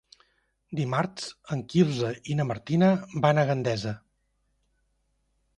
[0.79, 1.27] Dimarts
[1.57, 2.91] en Quirze i na Martina
[3.27, 3.95] van a Gandesa.